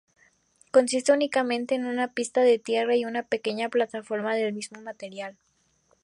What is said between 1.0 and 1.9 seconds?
únicamente en